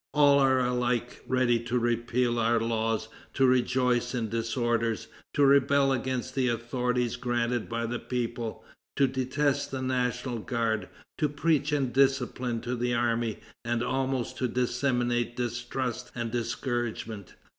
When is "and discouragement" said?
16.15-17.35